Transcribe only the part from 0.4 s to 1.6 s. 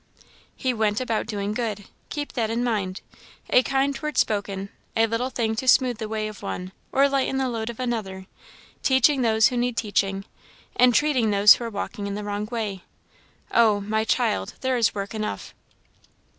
"He 'went about doing